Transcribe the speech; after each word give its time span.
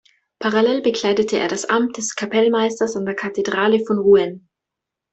Parallel 0.39 0.81
bekleidete 0.81 1.37
er 1.37 1.47
das 1.47 1.65
Amt 1.65 1.97
des 1.97 2.15
Kapellmeisters 2.15 2.95
an 2.95 3.05
der 3.05 3.13
Kathedrale 3.15 3.85
von 3.85 3.99
Rouen. 3.99 4.49